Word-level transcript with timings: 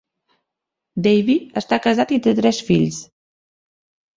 Davie 1.09 1.35
està 1.63 1.79
casat 1.85 2.15
i 2.17 2.19
té 2.29 2.33
tres 2.41 2.63
fills. 2.71 2.99